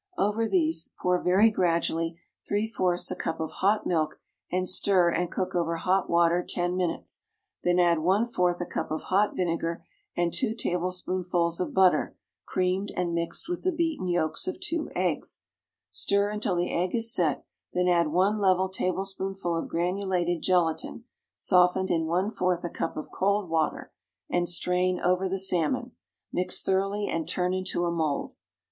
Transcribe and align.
Over 0.17 0.47
these 0.47 0.93
pour 0.99 1.21
very 1.21 1.51
gradually 1.51 2.19
three 2.43 2.65
fourths 2.65 3.11
a 3.11 3.15
cup 3.15 3.39
of 3.39 3.51
hot 3.61 3.85
milk 3.85 4.19
and 4.51 4.67
stir 4.67 5.11
and 5.11 5.29
cook 5.31 5.53
over 5.53 5.75
hot 5.75 6.09
water 6.09 6.43
ten 6.43 6.75
minutes, 6.75 7.23
then 7.63 7.77
add 7.77 7.99
one 7.99 8.25
fourth 8.25 8.59
a 8.59 8.65
cup 8.65 8.89
of 8.89 9.03
hot 9.09 9.35
vinegar 9.35 9.85
and 10.17 10.33
two 10.33 10.55
tablespoonfuls 10.55 11.59
of 11.59 11.75
butter 11.75 12.17
creamed 12.47 12.91
and 12.97 13.13
mixed 13.13 13.47
with 13.47 13.61
the 13.61 13.71
beaten 13.71 14.07
yolks 14.07 14.47
of 14.47 14.59
two 14.59 14.89
eggs; 14.95 15.43
stir 15.91 16.31
until 16.31 16.55
the 16.55 16.73
egg 16.73 16.95
is 16.95 17.13
set, 17.13 17.45
then 17.73 17.87
add 17.87 18.07
one 18.07 18.39
level 18.39 18.69
tablespoonful 18.69 19.55
of 19.55 19.67
granulated 19.69 20.41
gelatine, 20.41 21.03
softened 21.35 21.91
in 21.91 22.07
one 22.07 22.31
fourth 22.31 22.63
a 22.63 22.71
cup 22.71 22.97
of 22.97 23.11
cold 23.13 23.51
water, 23.51 23.91
and 24.31 24.49
strain 24.49 24.99
over 24.99 25.29
the 25.29 25.37
salmon; 25.37 25.91
mix 26.33 26.63
thoroughly, 26.63 27.07
and 27.07 27.29
turn 27.29 27.53
into 27.53 27.85
a 27.85 27.91
mould. 27.91 28.33